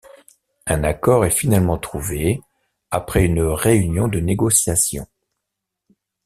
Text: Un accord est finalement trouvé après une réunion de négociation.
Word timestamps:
Un 0.65 0.83
accord 0.83 1.25
est 1.25 1.29
finalement 1.29 1.77
trouvé 1.77 2.41
après 2.89 3.23
une 3.23 3.39
réunion 3.43 4.07
de 4.07 4.19
négociation. 4.19 5.05